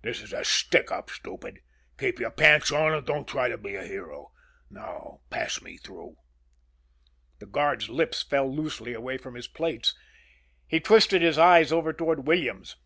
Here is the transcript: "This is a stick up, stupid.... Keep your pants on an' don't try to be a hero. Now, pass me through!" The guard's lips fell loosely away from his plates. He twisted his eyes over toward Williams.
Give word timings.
"This 0.00 0.22
is 0.22 0.32
a 0.32 0.42
stick 0.42 0.90
up, 0.90 1.10
stupid.... 1.10 1.60
Keep 1.98 2.18
your 2.18 2.30
pants 2.30 2.72
on 2.72 2.94
an' 2.94 3.04
don't 3.04 3.28
try 3.28 3.48
to 3.50 3.58
be 3.58 3.74
a 3.74 3.84
hero. 3.84 4.32
Now, 4.70 5.20
pass 5.28 5.60
me 5.60 5.76
through!" 5.76 6.16
The 7.40 7.46
guard's 7.46 7.90
lips 7.90 8.22
fell 8.22 8.50
loosely 8.50 8.94
away 8.94 9.18
from 9.18 9.34
his 9.34 9.48
plates. 9.48 9.94
He 10.66 10.80
twisted 10.80 11.20
his 11.20 11.36
eyes 11.36 11.72
over 11.72 11.92
toward 11.92 12.26
Williams. 12.26 12.74